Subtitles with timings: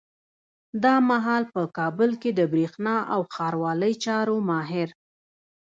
[0.83, 4.89] دا مهال په کابل کي د برېښنا او ښاروالۍ چارو ماهر